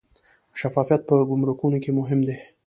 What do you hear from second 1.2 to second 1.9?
ګمرکونو